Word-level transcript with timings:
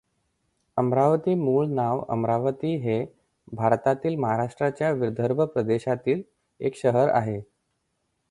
अमरावती 0.77 1.33
मूळ 1.35 1.65
नाव 1.69 2.01
उमरावती 2.09 2.75
हे 2.77 2.95
भारतातील 3.53 4.15
महाराष्ट्राच्या 4.15 4.91
विदर्भ 4.91 5.41
प्रदेशातील 5.43 6.21
एक 6.59 6.75
शहर 6.75 7.09
आहे. 7.09 7.39